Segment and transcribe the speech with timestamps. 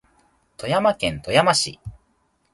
[0.57, 1.79] 富山県富山市